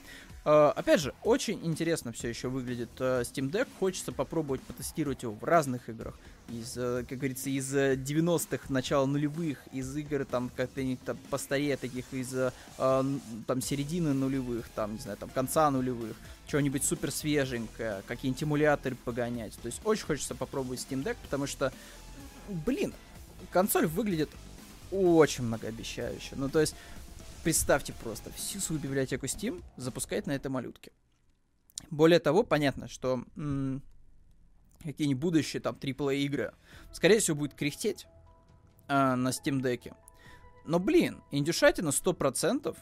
[0.46, 3.66] Uh, опять же, очень интересно все еще выглядит uh, Steam Deck.
[3.80, 6.14] Хочется попробовать потестировать его в разных играх.
[6.48, 12.04] Из, uh, как говорится, из 90-х, начала нулевых, из игр там как-то там постарее таких,
[12.12, 12.32] из
[12.76, 16.14] там середины нулевых, там, не знаю, там конца нулевых,
[16.46, 19.54] что-нибудь супер свеженькое, какие-нибудь эмуляторы погонять.
[19.60, 21.72] То есть очень хочется попробовать Steam Deck, потому что,
[22.48, 22.94] блин,
[23.50, 24.30] консоль выглядит
[24.92, 26.36] очень многообещающе.
[26.36, 26.76] Ну, то есть,
[27.46, 30.90] представьте просто, всю свою библиотеку Steam запускать на этой малютке.
[31.92, 33.84] Более того, понятно, что м-
[34.82, 36.54] какие-нибудь будущие там AAA игры,
[36.92, 38.08] скорее всего, будет кряхтеть
[38.88, 39.94] э, на Steam Deck.
[40.64, 42.76] Но, блин, индюшатина 100%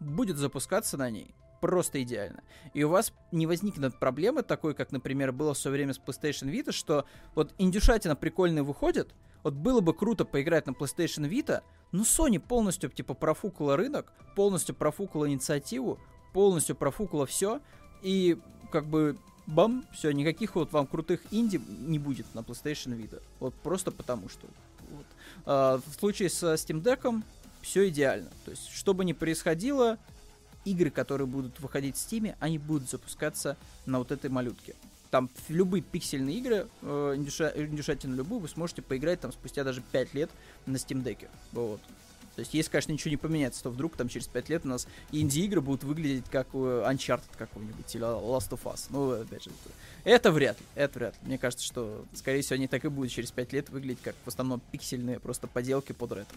[0.00, 2.44] будет запускаться на ней просто идеально.
[2.72, 6.50] И у вас не возникнет проблемы такой, как, например, было в свое время с PlayStation
[6.50, 12.02] Vita, что вот индюшатина прикольно выходит, вот было бы круто поиграть на PlayStation Vita, ну,
[12.02, 15.98] Sony полностью, типа, профукала рынок, полностью профукала инициативу,
[16.32, 17.60] полностью профукала все,
[18.02, 18.38] и,
[18.70, 23.22] как бы, бам, все, никаких вот вам крутых инди не будет на PlayStation Vita.
[23.40, 24.46] Вот просто потому что.
[24.90, 25.06] Вот.
[25.44, 27.22] А, в случае с Steam Deck
[27.62, 28.30] все идеально.
[28.44, 29.98] То есть, что бы ни происходило,
[30.64, 34.74] игры, которые будут выходить в Steam, они будут запускаться на вот этой малютке
[35.10, 40.30] там любые пиксельные игры, э, индюшатину любую, вы сможете поиграть там спустя даже 5 лет
[40.66, 41.28] на Steam Deck.
[41.52, 41.80] Вот.
[42.36, 44.86] То есть, если, конечно, ничего не поменяется, то вдруг там через 5 лет у нас
[45.10, 48.86] инди-игры будут выглядеть как Uncharted какой-нибудь или Last of Us.
[48.90, 49.50] Ну, опять же,
[50.04, 51.20] это вряд ли, это вряд ли.
[51.28, 54.28] Мне кажется, что, скорее всего, они так и будут через 5 лет выглядеть как в
[54.28, 56.36] основном пиксельные просто поделки под ретро.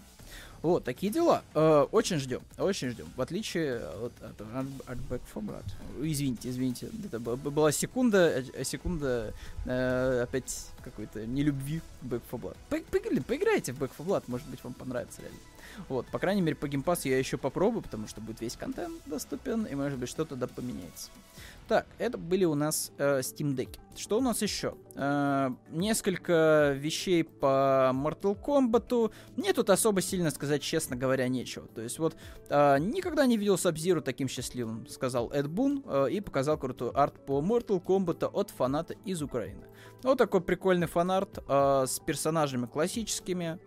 [0.62, 1.42] Вот, такие дела.
[1.54, 3.06] Э, очень ждем, очень ждем.
[3.16, 5.64] В отличие от, от, от Back 4 Blood.
[6.00, 6.88] Извините, извините.
[7.04, 9.34] Это была секунда, э, секунда
[9.66, 12.56] э, опять какой-то нелюбви к Back 4 Blood.
[12.70, 15.38] По, поиграйте в Back 4 Blood, может быть, вам понравится реально.
[15.88, 19.64] Вот, по крайней мере, по геймпасу я еще попробую, потому что будет весь контент доступен,
[19.64, 21.10] и, может быть, что-то да поменяется.
[21.68, 23.78] Так, это были у нас э, Steam Deck.
[23.96, 24.74] Что у нас еще?
[24.96, 29.12] Э, несколько вещей по Mortal Kombat.
[29.36, 31.68] Мне тут особо сильно сказать, честно говоря, нечего.
[31.68, 32.16] То есть вот
[32.48, 37.24] э, никогда не видел Сабзиру таким счастливым, сказал Эд Бун, э, и показал крутую арт
[37.24, 39.64] по Mortal Kombat от фаната из Украины.
[40.02, 43.60] Вот такой прикольный фанарт э, с персонажами классическими,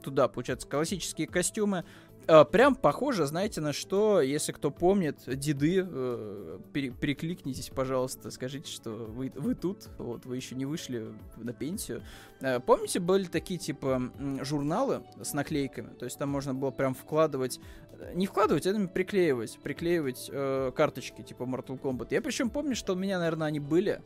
[0.00, 1.84] туда, получается, классические костюмы.
[2.26, 8.70] А, прям похоже, знаете, на что, если кто помнит, деды, э, пере, перекликнитесь, пожалуйста, скажите,
[8.70, 12.02] что вы, вы тут, вот, вы еще не вышли на пенсию.
[12.40, 15.92] Э, помните, были такие, типа, журналы с наклейками?
[15.94, 17.58] То есть там можно было прям вкладывать,
[17.98, 22.08] э, не вкладывать, а приклеивать, приклеивать э, карточки, типа Mortal Kombat.
[22.10, 24.02] Я причем помню, что у меня, наверное, они были,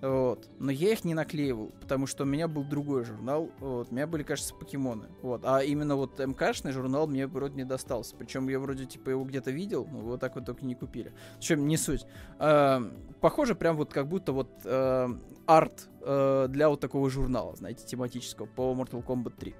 [0.00, 0.48] вот.
[0.58, 3.50] Но я их не наклеивал, потому что у меня был другой журнал.
[3.58, 3.88] Вот.
[3.90, 5.08] У меня были, кажется, покемоны.
[5.22, 5.42] Вот.
[5.44, 8.14] А именно вот МКшный журнал мне вроде не достался.
[8.16, 11.12] Причем я вроде типа его где-то видел, но вот так вот только не купили.
[11.36, 12.06] Общем, не суть.
[12.38, 12.80] Э,
[13.20, 15.08] похоже, прям вот как будто вот э,
[15.46, 19.54] арт э, для вот такого журнала, знаете, тематического по Mortal Kombat 3.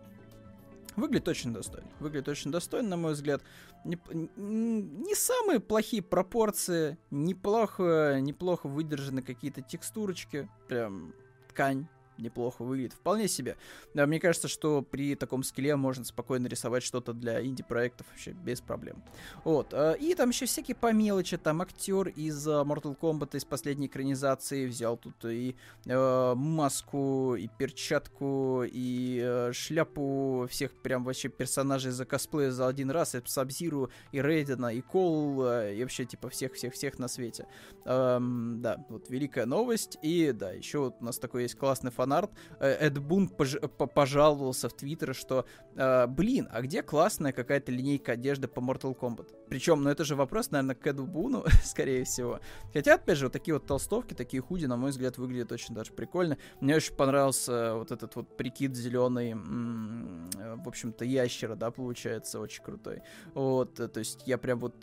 [0.96, 1.88] Выглядит очень достойно.
[2.00, 3.42] Выглядит очень достойно, на мой взгляд.
[3.84, 3.98] Не,
[4.36, 10.48] не самые плохие пропорции, неплохо, неплохо выдержаны какие-то текстурочки.
[10.68, 11.12] Прям
[11.48, 12.92] ткань неплохо выглядит.
[12.94, 13.56] Вполне себе.
[13.94, 18.60] Да, мне кажется, что при таком скилле можно спокойно рисовать что-то для инди-проектов вообще без
[18.60, 19.02] проблем.
[19.44, 19.72] Вот.
[19.72, 21.36] Э, и там еще всякие по мелочи.
[21.36, 27.48] Там актер из э, Mortal Kombat из последней экранизации взял тут и э, маску, и
[27.48, 33.14] перчатку, и э, шляпу всех прям вообще персонажей за косплея за один раз.
[33.14, 37.46] И Сабзиру, и Рейдена, и Кол, и вообще типа всех-всех-всех на свете.
[37.84, 39.98] Эм, да, вот великая новость.
[40.02, 42.30] И да, еще вот у нас такой есть классный фанарт.
[42.60, 43.56] Э, Эд Бун пож
[43.94, 49.28] пожаловался в Твиттер, что, э, блин, а где классная какая-то линейка одежды по Mortal Kombat?
[49.48, 52.40] Причем, ну это же вопрос, наверное, к Эду Буну, скорее всего.
[52.72, 55.92] Хотя, опять же, вот такие вот толстовки, такие худи, на мой взгляд, выглядят очень даже
[55.92, 56.36] прикольно.
[56.60, 63.02] Мне очень понравился вот этот вот прикид зеленый, в общем-то, ящера, да, получается, очень крутой.
[63.34, 64.74] Вот, то есть я прям вот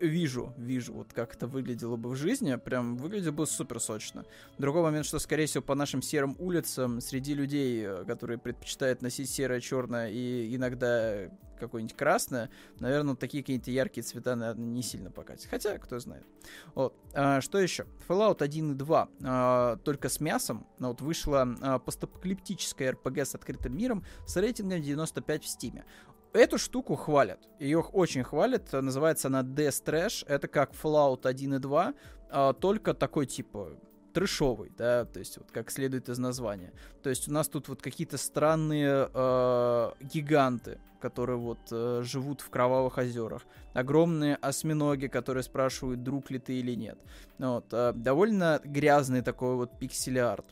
[0.00, 4.24] вижу, вижу, вот как это выглядело бы в жизни, прям выглядело бы супер сочно.
[4.58, 9.30] Другой момент, что, скорее всего, по нашим серым улицам, среди людей, э, которые предпочитают носить
[9.30, 11.28] серое, черное и иногда
[11.62, 15.48] какое-нибудь красное, наверное, такие какие-то яркие цвета, наверное, не сильно покатят.
[15.48, 16.24] Хотя, кто знает.
[16.74, 16.94] Вот.
[17.14, 17.86] А, что еще?
[18.08, 20.66] Fallout 1 и 2 а, только с мясом.
[20.78, 25.84] Но вот вышла а, постапокалиптическая RPG с открытым миром с рейтингом 95 в Стиме.
[26.32, 27.40] Эту штуку хвалят.
[27.58, 28.72] Ее очень хвалят.
[28.72, 30.24] Называется она Death Trash.
[30.26, 31.94] Это как Fallout 1 и 2,
[32.30, 33.76] а, только такой типа
[34.12, 36.72] трешовый, да, то есть вот как следует из названия.
[37.02, 42.50] То есть у нас тут вот какие-то странные э, гиганты, которые вот э, живут в
[42.50, 43.42] кровавых озерах,
[43.72, 46.98] огромные осьминоги, которые спрашивают, друг ли ты или нет.
[47.38, 50.46] Вот, э, довольно грязный такой вот пиксель-арт.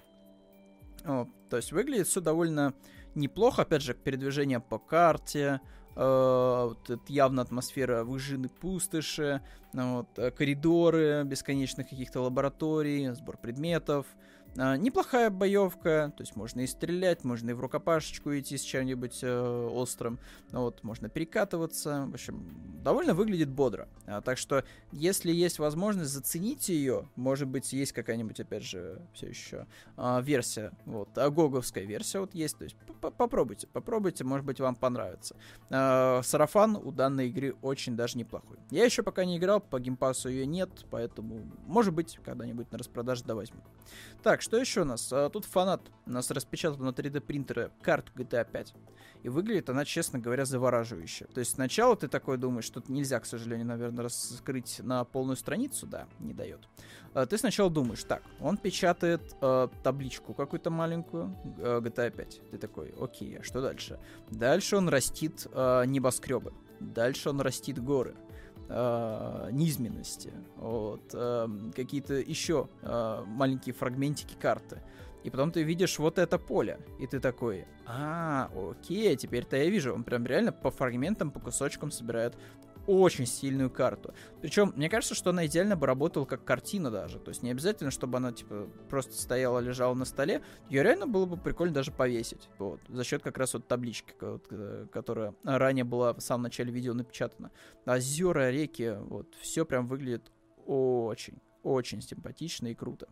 [1.04, 2.74] Вот, то есть выглядит все довольно
[3.14, 5.61] неплохо, опять же, передвижение по карте,
[5.96, 9.42] Э, вот, явно атмосфера выжженной пустоши,
[9.73, 14.07] вот, э, коридоры бесконечных каких-то лабораторий, сбор предметов,
[14.56, 19.20] а, неплохая боевка, то есть можно и стрелять, можно и в рукопашечку идти с чем-нибудь
[19.22, 20.18] э, острым,
[20.50, 22.48] вот, можно перекатываться, в общем,
[22.82, 23.88] довольно выглядит бодро.
[24.06, 29.28] А, так что, если есть возможность, зацените ее, может быть, есть какая-нибудь, опять же, все
[29.28, 34.60] еще э, версия, вот, а гоговская версия вот есть, то есть попробуйте, попробуйте, может быть,
[34.60, 35.36] вам понравится.
[35.70, 38.58] Э, сарафан у данной игры очень даже неплохой.
[38.70, 43.22] Я еще пока не играл, по геймпасу ее нет, поэтому, может быть, когда-нибудь на распродаже
[43.24, 43.60] да возьму.
[44.22, 45.12] Так, так, что еще у нас?
[45.12, 48.74] А, тут фанат у нас распечатал на 3D принтере карту GTA 5.
[49.22, 51.26] И выглядит она, честно говоря, завораживающе.
[51.26, 55.87] То есть сначала ты такой думаешь, что нельзя, к сожалению, наверное, раскрыть на полную страницу,
[55.87, 56.61] да, не дает.
[57.12, 62.40] А, ты сначала думаешь, так, он печатает э, табличку какую-то маленькую, э, GTA 5.
[62.50, 63.98] Ты такой, окей, а что дальше?
[64.31, 66.55] Дальше он растит э, небоскребы.
[66.81, 68.16] Дальше он растит горы
[68.70, 74.80] э, низменности, вот, э, какие-то еще э, маленькие фрагментики карты.
[75.24, 79.92] И потом ты видишь вот это поле, и ты такой, а, окей, теперь-то я вижу,
[79.92, 82.38] он прям реально по фрагментам, по кусочкам собирает
[82.86, 84.14] очень сильную карту.
[84.40, 87.18] Причем, мне кажется, что она идеально бы работала как картина даже.
[87.18, 90.42] То есть не обязательно, чтобы она, типа, просто стояла, лежала на столе.
[90.68, 92.48] Ее реально было бы прикольно даже повесить.
[92.58, 92.80] Вот.
[92.88, 97.50] За счет как раз вот таблички, э, которая ранее была в самом начале видео напечатана.
[97.86, 99.34] Озера, реки, вот.
[99.40, 100.30] Все прям выглядит
[100.66, 103.08] очень, очень симпатично и круто.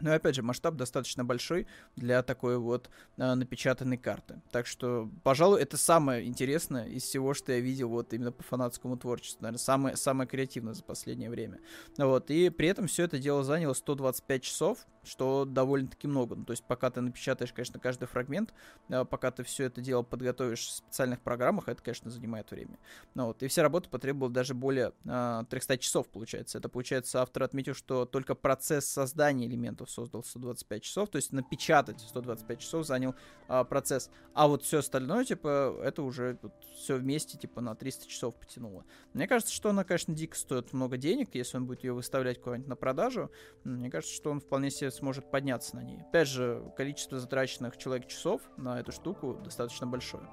[0.00, 4.40] Но опять же, масштаб достаточно большой для такой вот э, напечатанной карты.
[4.50, 8.96] Так что, пожалуй, это самое интересное из всего, что я видел вот именно по фанатскому
[8.96, 9.42] творчеству.
[9.42, 11.60] Наверное, самое, самое креативное за последнее время.
[11.98, 12.30] Вот.
[12.30, 16.36] И при этом все это дело заняло 125 часов, что довольно-таки много.
[16.36, 18.52] Ну, то есть, пока ты напечатаешь, конечно, каждый фрагмент,
[18.88, 22.78] э, пока ты все это дело подготовишь в специальных программах, это, конечно, занимает время.
[23.14, 23.42] Ну, вот.
[23.42, 26.58] И вся работа потребовала даже более э, 300 часов, получается.
[26.58, 32.00] Это, получается, автор отметил, что только процесс создания элементов создал 125 часов, то есть напечатать
[32.00, 33.14] 125 часов занял
[33.48, 34.10] а, процесс.
[34.34, 38.84] А вот все остальное, типа, это уже вот, все вместе, типа, на 300 часов потянуло.
[39.12, 42.68] Мне кажется, что она, конечно, дико стоит много денег, если он будет ее выставлять куда-нибудь
[42.68, 43.30] на продажу.
[43.64, 46.00] Мне кажется, что он вполне себе сможет подняться на ней.
[46.00, 50.26] Опять же, количество затраченных человек часов на эту штуку достаточно большое.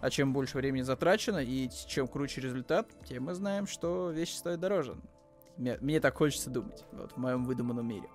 [0.00, 4.60] А чем больше времени затрачено и чем круче результат, тем мы знаем, что вещи стоят
[4.60, 4.96] дороже.
[5.56, 8.08] Мне, мне так хочется думать, вот в моем выдуманном мире.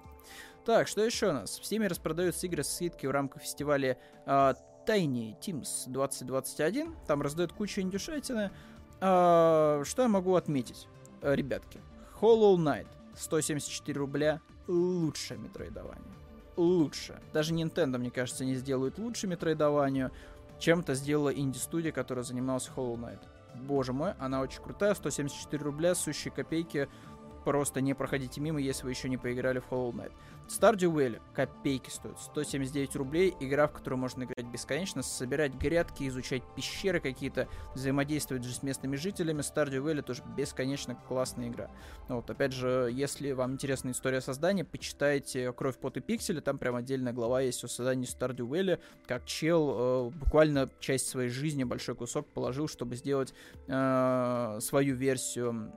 [0.66, 1.60] Так, что еще у нас?
[1.60, 6.96] В Steam распродаются игры с скидки в рамках фестиваля uh, Tiny Teams 2021.
[7.06, 8.50] Там раздают кучу индюшатины.
[9.00, 10.88] Uh, что я могу отметить,
[11.22, 11.80] uh, ребятки?
[12.20, 14.42] Hollow Knight 174 рубля.
[14.68, 16.16] Лучшее метроидование.
[16.56, 17.22] Лучше.
[17.32, 20.12] Даже Nintendo, мне кажется, не сделают лучше метроидованию,
[20.58, 23.20] чем-то сделала инди-студия, которая занималась Hollow Knight.
[23.54, 26.90] Боже мой, она очень крутая, 174 рубля, сущие копейки.
[27.46, 30.12] Просто не проходите мимо, если вы еще не поиграли в Hollow Knight.
[30.48, 36.44] Stardew Valley копейки стоит, 179 рублей, игра, в которую можно играть бесконечно, собирать грядки, изучать
[36.56, 39.42] пещеры какие-то, взаимодействовать же с местными жителями.
[39.42, 41.70] Stardew Valley тоже бесконечно классная игра.
[42.08, 46.76] Вот, опять же, если вам интересна история создания, почитайте «Кровь, пот и пиксели», там прям
[46.76, 51.96] отдельная глава есть о создании Stardew Valley, как чел э, буквально часть своей жизни, большой
[51.96, 53.34] кусок положил, чтобы сделать
[53.68, 55.76] э, свою версию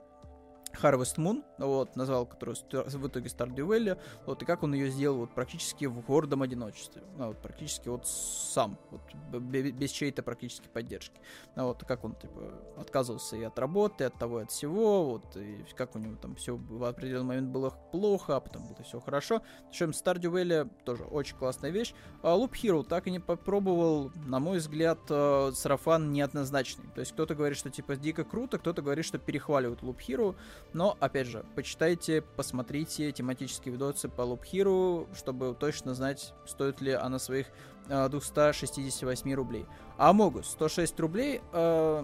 [0.81, 5.19] Harvest Moon, вот, назвал которую в итоге Stardew Valley, вот, и как он ее сделал
[5.19, 9.01] вот практически в гордом одиночестве, ну, вот, практически вот сам, вот,
[9.39, 11.19] без чьей-то практически поддержки,
[11.55, 15.05] ну, вот, как он, типа, отказывался и от работы, и от того, и от всего,
[15.05, 18.83] вот, и как у него там все в определенный момент было плохо, а потом было
[18.83, 19.41] все хорошо.
[19.67, 21.93] Общем, Stardew Valley тоже очень классная вещь.
[22.21, 27.13] А Loop Hero так и не попробовал, на мой взгляд, э, сарафан неоднозначный, то есть
[27.13, 30.35] кто-то говорит, что, типа, дико круто, кто-то говорит, что перехваливают Loop Hero,
[30.73, 36.91] но, опять же, почитайте, посмотрите тематические видосы по Loop Hero, чтобы точно знать, стоит ли
[36.91, 37.47] она своих
[37.87, 39.65] э, 268 рублей.
[39.97, 41.41] А Амогус 106 рублей.
[41.53, 42.03] Э,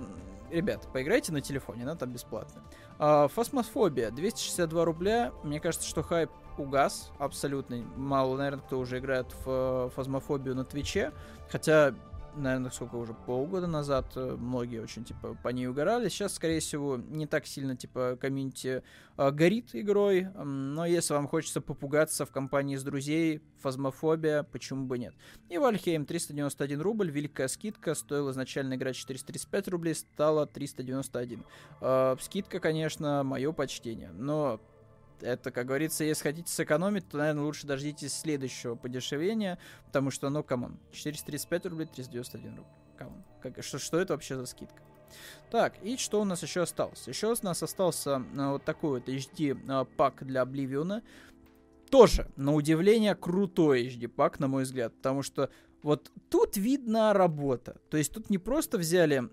[0.51, 2.63] ребят, поиграйте на телефоне, она там бесплатная.
[2.99, 5.31] Э, Фазмофобия 262 рубля.
[5.43, 7.77] Мне кажется, что хайп угас абсолютно.
[7.95, 11.11] Мало, наверное, кто уже играет в Фазмофобию на Твиче.
[11.49, 11.93] Хотя
[12.35, 16.09] наверное, сколько уже, полгода назад э, многие очень, типа, по ней угорали.
[16.09, 18.83] Сейчас, скорее всего, не так сильно, типа, комьюнити
[19.17, 24.97] э, горит игрой, но если вам хочется попугаться в компании с друзей, фазмофобия, почему бы
[24.97, 25.13] нет.
[25.49, 31.43] И Valheim 391 рубль, великая скидка, стоила изначально играть 435 рублей, стала 391.
[31.81, 34.59] Э, скидка, конечно, мое почтение, но
[35.21, 40.43] это, как говорится, если хотите сэкономить, то, наверное, лучше дождитесь следующего подешевления, потому что, ну,
[40.43, 42.69] come on, 435 рублей, 391 рубль.
[42.97, 43.23] Come on.
[43.41, 44.81] Как, что, что это вообще за скидка?
[45.51, 47.07] Так, и что у нас еще осталось?
[47.07, 51.03] Еще у нас остался а, вот такой вот HD а, пак для Обливиона.
[51.89, 55.49] Тоже, на удивление, крутой HD пак, на мой взгляд, потому что
[55.83, 57.77] вот тут видна работа.
[57.89, 59.29] То есть тут не просто взяли,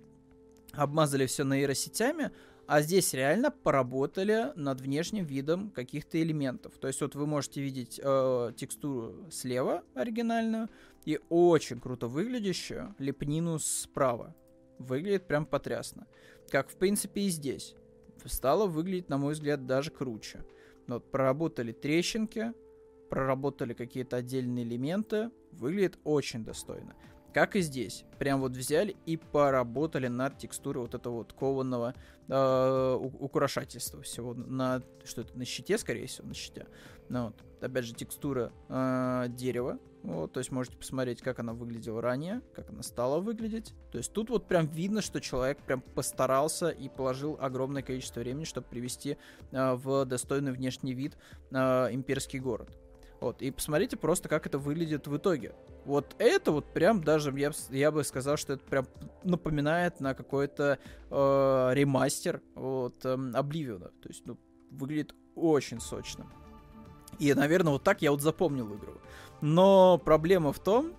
[0.72, 2.30] обмазали все нейросетями,
[2.72, 6.78] а здесь реально поработали над внешним видом каких-то элементов.
[6.78, 10.70] То есть вот вы можете видеть э, текстуру слева оригинальную
[11.04, 14.34] и очень круто выглядящую лепнину справа.
[14.78, 16.06] Выглядит прям потрясно.
[16.48, 17.74] Как в принципе и здесь.
[18.24, 20.42] Стало выглядеть, на мой взгляд, даже круче.
[20.86, 22.54] Вот проработали трещинки,
[23.10, 25.30] проработали какие-то отдельные элементы.
[25.50, 26.94] Выглядит очень достойно.
[27.32, 28.04] Как и здесь.
[28.18, 31.94] Прям вот взяли и поработали над текстурой вот этого вот кованого
[32.28, 34.34] э, украшательства всего.
[34.34, 36.66] На, что это, на щите, скорее всего, на щите.
[37.08, 37.42] Ну, вот.
[37.60, 39.78] Опять же, текстура э, дерева.
[40.02, 43.72] Вот, то есть можете посмотреть, как она выглядела ранее, как она стала выглядеть.
[43.92, 48.44] То есть тут вот прям видно, что человек прям постарался и положил огромное количество времени,
[48.44, 49.16] чтобы привести
[49.52, 51.16] э, в достойный внешний вид
[51.52, 51.56] э,
[51.92, 52.68] имперский город.
[53.22, 55.54] Вот, и посмотрите просто, как это выглядит в итоге.
[55.84, 58.88] Вот это вот прям даже, я, я бы сказал, что это прям
[59.22, 63.90] напоминает на какой-то э, ремастер вот, э, Обливиона.
[64.02, 64.36] То есть, ну,
[64.72, 66.26] выглядит очень сочно.
[67.20, 68.94] И, наверное, вот так я вот запомнил игру.
[69.40, 70.92] Но проблема в том,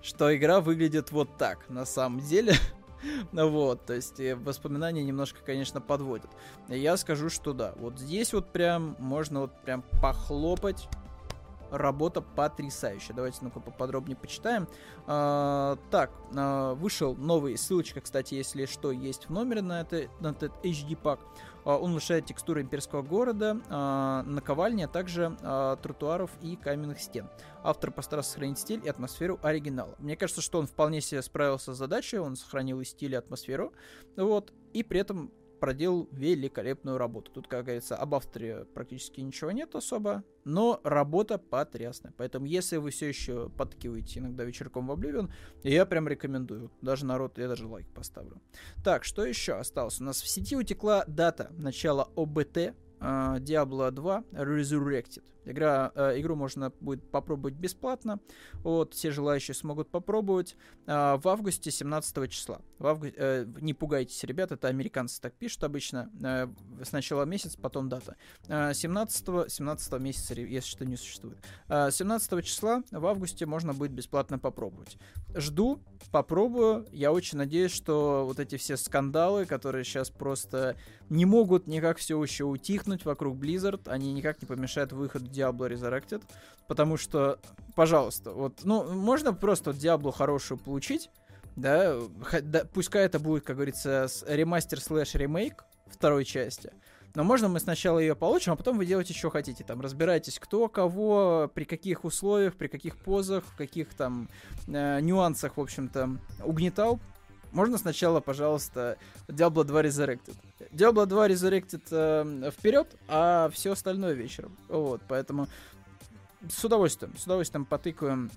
[0.00, 2.54] что игра выглядит вот так, на самом деле.
[3.32, 6.30] вот, то есть э, воспоминания немножко, конечно, подводят.
[6.68, 10.88] Я скажу, что да, вот здесь вот прям можно вот прям похлопать
[11.70, 13.14] работа потрясающая.
[13.14, 14.68] Давайте ну-ка поподробнее почитаем.
[15.06, 20.28] А, так, а, вышел новый, ссылочка, кстати, если что, есть в номере на, это, на
[20.28, 21.20] этот HD пак.
[21.64, 27.28] А, он улучшает текстуру имперского города, а, наковальни, а также а, тротуаров и каменных стен.
[27.62, 29.94] Автор постарался сохранить стиль и атмосферу оригинала.
[29.98, 33.72] Мне кажется, что он вполне себе справился с задачей, он сохранил и стиль, и атмосферу,
[34.16, 37.30] вот, и при этом проделал великолепную работу.
[37.30, 42.12] Тут, как говорится, об авторе практически ничего нет особо, но работа потрясная.
[42.16, 45.30] Поэтому, если вы все еще подкиваете иногда вечерком в Oblivion,
[45.62, 46.72] я прям рекомендую.
[46.80, 48.40] Даже народ, я даже лайк поставлю.
[48.82, 50.00] Так, что еще осталось?
[50.00, 55.24] У нас в сети утекла дата начала ОБТ uh, Diablo 2 Resurrected.
[55.44, 58.20] Игра, э, игру можно будет попробовать бесплатно.
[58.62, 60.56] Вот, все желающие смогут попробовать.
[60.86, 62.60] Э, в августе 17 числа.
[62.78, 63.06] В авгу...
[63.06, 66.10] э, не пугайтесь, ребят, это американцы так пишут обычно.
[66.22, 66.48] Э,
[66.84, 68.16] сначала месяц, потом дата.
[68.48, 71.38] Э, 17, 17 месяца, если что, не существует.
[71.68, 74.98] Э, 17 числа в августе можно будет бесплатно попробовать.
[75.34, 76.86] Жду, попробую.
[76.92, 80.76] Я очень надеюсь, что вот эти все скандалы, которые сейчас просто
[81.08, 86.22] не могут никак все еще утихнуть вокруг Blizzard, они никак не помешают выходу Diablo Resurrected,
[86.66, 87.38] потому что,
[87.74, 91.10] пожалуйста, вот, ну, можно просто Diablo хорошую получить,
[91.56, 91.96] да,
[92.42, 96.72] да пускай это будет, как говорится, ремастер слэш ремейк второй части,
[97.14, 99.64] но можно мы сначала ее получим, а потом вы делаете, что хотите.
[99.64, 104.28] Там разбирайтесь, кто кого, при каких условиях, при каких позах, в каких там
[104.68, 107.00] э, нюансах, в общем-то, угнетал.
[107.52, 108.96] Можно сначала, пожалуйста,
[109.28, 110.36] Diablo 2 Resurrected.
[110.72, 114.56] Diablo 2 Resurrected э, вперед, а все остальное вечером.
[114.68, 115.48] Вот, поэтому
[116.48, 118.30] с удовольствием, с удовольствием потыкаем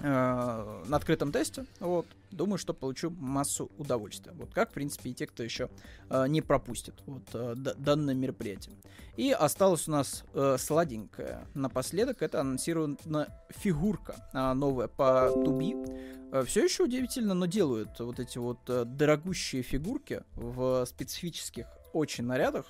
[0.00, 1.64] Э, на открытом тесте.
[1.80, 2.06] Вот.
[2.30, 4.32] Думаю, что получу массу удовольствия.
[4.32, 5.70] Вот как, в принципе, и те, кто еще
[6.10, 8.76] э, не пропустит вот, э, данное мероприятие.
[9.16, 11.46] И осталось у нас э, сладенькое.
[11.54, 15.74] Напоследок это анонсирована фигурка э, новая по Туби.
[16.32, 22.24] Э, все еще удивительно, но делают вот эти вот э, дорогущие фигурки в специфических очень
[22.24, 22.66] нарядах.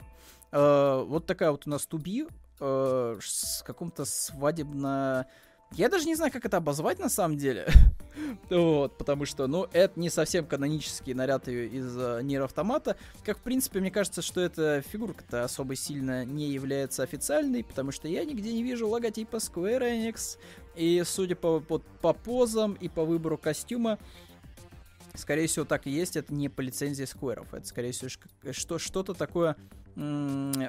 [0.52, 2.26] Э, вот такая вот у нас Туби
[2.60, 5.26] э, с каком-то свадебно
[5.72, 7.68] я даже не знаю, как это обозвать на самом деле.
[8.50, 12.96] вот, потому что, ну, это не совсем канонический наряд из uh, Нир Автомата.
[13.24, 18.08] Как, в принципе, мне кажется, что эта фигурка-то особо сильно не является официальной, потому что
[18.08, 20.38] я нигде не вижу логотипа Square Enix.
[20.74, 23.98] И, судя по, по, по позам и по выбору костюма,
[25.14, 26.16] скорее всего, так и есть.
[26.16, 27.46] Это не по лицензии Square.
[27.52, 28.10] Это, скорее всего,
[28.52, 29.56] что, что-то такое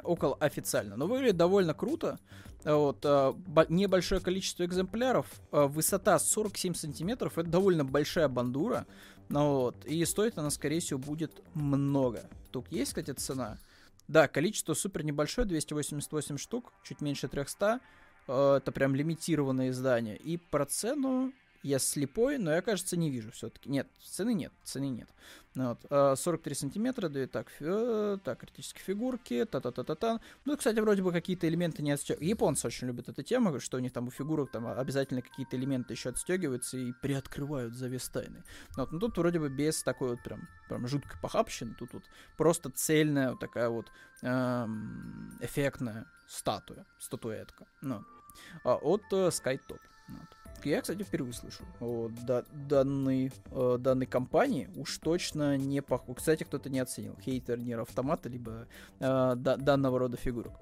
[0.03, 0.95] около официально.
[0.95, 2.19] Но выглядит довольно круто.
[2.65, 3.35] Вот, а,
[3.69, 8.85] небольшое количество экземпляров, а, высота 47 сантиметров, это довольно большая бандура.
[9.29, 12.29] Ну, вот, и стоит она, скорее всего, будет много.
[12.51, 13.59] Тут есть, кстати, цена.
[14.07, 17.79] Да, количество супер небольшое, 288 штук, чуть меньше 300.
[18.27, 20.17] А, это прям лимитированное издание.
[20.17, 21.31] И про цену
[21.63, 23.69] я слепой, но я, кажется, не вижу все-таки.
[23.69, 25.09] Нет, цены нет, цены нет.
[25.55, 26.19] Ну вот.
[26.19, 30.21] 43 а, сантиметра, да и так, фи- так, критические фигурки, та-та-та-та-та.
[30.45, 32.29] Ну, кстати, вроде бы какие-то элементы не отстегиваются.
[32.29, 35.93] Японцы очень любят эту тему, что у них там у фигурок там обязательно какие-то элементы
[35.93, 38.43] еще отстегиваются и приоткрывают завес тайны.
[38.77, 38.91] Ну вот.
[38.91, 41.75] Но тут вроде бы без такой вот прям, прям жуткой похабщины.
[41.77, 42.03] Тут вот
[42.37, 43.91] просто цельная вот такая вот
[44.21, 47.65] эм, эффектная статуя, статуэтка.
[47.81, 48.05] Ну.
[48.63, 49.79] А, от э, SkyTop.
[50.07, 50.38] Ну вот.
[50.65, 54.69] Я, кстати, впервые слышу о да, данной, о данной компании.
[54.75, 56.17] Уж точно не похож.
[56.17, 57.15] Кстати, кто-то не оценил.
[57.23, 58.67] Хейтер Нир Автомата, либо
[58.99, 60.53] э, да, данного рода фигурок.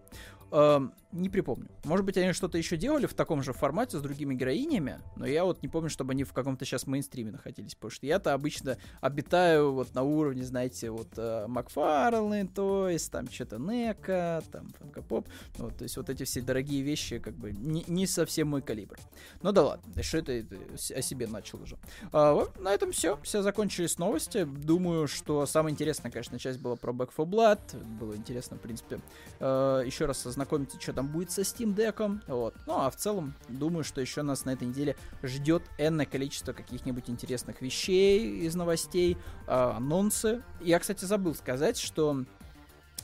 [0.52, 0.80] Э,
[1.12, 1.68] не припомню.
[1.86, 5.46] Может быть, они что-то еще делали в таком же формате с другими героинями, но я
[5.46, 9.74] вот не помню, чтобы они в каком-то сейчас мейнстриме находились, потому что я-то обычно обитаю
[9.74, 15.28] вот на уровне, знаете, вот э, Макфарлейн, то есть там что-то Нека, там Фанка Поп,
[15.58, 18.98] вот, то есть вот эти все дорогие вещи как бы не, не совсем мой калибр.
[19.42, 20.58] Ну да ладно, что это, это
[20.96, 21.78] о себе начал уже.
[22.12, 24.44] А, вот, на этом все, все закончились новости.
[24.44, 29.00] Думаю, что самая интересная, конечно, часть была про Back 4 Blood, было интересно, в принципе,
[29.40, 32.22] э, еще раз ознакомиться, что там будет со Steam Deck.
[32.28, 32.54] Вот.
[32.68, 37.10] Ну, а в целом, думаю, что еще нас на этой неделе ждет энное количество каких-нибудь
[37.10, 39.18] интересных вещей из новостей,
[39.48, 40.44] э, анонсы.
[40.62, 42.24] Я, кстати, забыл сказать, что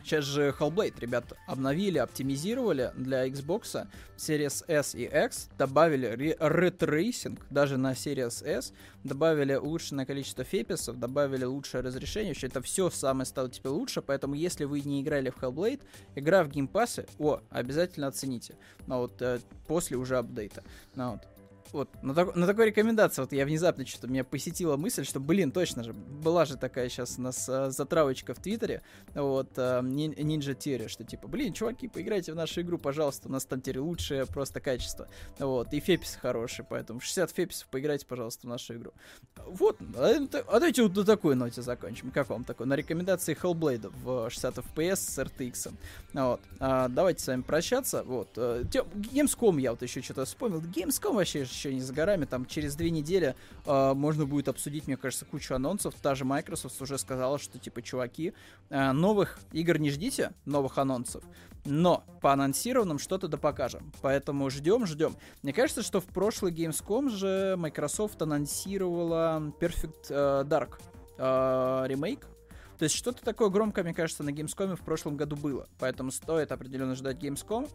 [0.03, 3.87] Сейчас же Hellblade, ребят, обновили, оптимизировали для Xbox
[4.17, 8.73] Series S и X, добавили ray tracing даже на Series S,
[9.05, 14.01] добавили улучшенное количество FPS ов, добавили лучшее разрешение, вообще это все самое стало теперь лучше,
[14.01, 15.81] поэтому если вы не играли в Hellblade,
[16.15, 20.63] игра в Game Pass е, о, обязательно оцените, но вот э, после уже апдейта,
[20.95, 21.21] ну, вот
[21.73, 25.51] вот на, так, на такой рекомендации вот я внезапно что-то меня посетила мысль, что, блин,
[25.51, 28.83] точно же, была же такая сейчас у нас а, затравочка в Твиттере,
[29.15, 33.45] вот, а, Ninja Theory, что типа, блин, чуваки, поиграйте в нашу игру, пожалуйста, у нас
[33.45, 35.07] там теперь лучшее просто качество,
[35.39, 38.91] вот, и феписы хорошие, поэтому 60 феписов поиграйте, пожалуйста, в нашу игру.
[39.47, 40.13] Вот, а,
[40.47, 44.57] а давайте вот на такой ноте закончим, как вам такой, на рекомендации Hellblade в 60
[44.59, 45.73] FPS с RTX,
[46.13, 51.15] вот, а, давайте с вами прощаться, вот, а, Gamescom я вот еще что-то вспомнил, Gamescom
[51.15, 52.25] вообще еще не за горами.
[52.25, 53.35] Там через две недели
[53.65, 55.93] э, можно будет обсудить, мне кажется, кучу анонсов.
[56.01, 58.33] Та же Microsoft уже сказала, что типа, чуваки,
[58.69, 61.23] э, новых игр не ждите, новых анонсов.
[61.65, 63.93] Но по анонсированным что-то да покажем.
[64.01, 65.15] Поэтому ждем, ждем.
[65.41, 70.79] Мне кажется, что в прошлый Gamescom же Microsoft анонсировала Perfect э, Dark
[71.17, 72.27] э, ремейк.
[72.77, 75.67] То есть что-то такое громкое, мне кажется, на Gamescom в прошлом году было.
[75.79, 77.69] Поэтому стоит определенно ждать Gamescom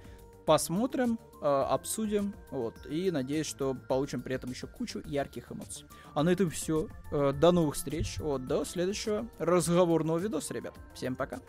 [0.49, 5.85] посмотрим, э, обсудим, вот, и надеюсь, что получим при этом еще кучу ярких эмоций.
[6.15, 6.89] А на этом все.
[7.13, 10.73] Э, до новых встреч, вот, до следующего разговорного видоса, ребят.
[10.95, 11.41] Всем пока.